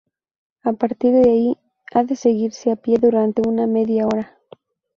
[0.63, 1.57] A partir de ahí,
[1.93, 4.35] ha de seguirse a pie durante una media hora.